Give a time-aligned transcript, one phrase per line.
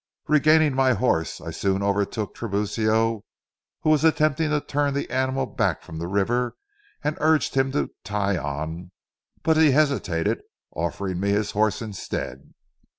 [0.27, 3.23] Regaining my horse, I soon overtook Tiburcio,
[3.81, 6.55] who was attempting to turn the animal back from the river,
[7.03, 8.89] and urged him to "tie on,"
[9.43, 10.41] but he hesitated,
[10.71, 12.55] offering me his horse instead.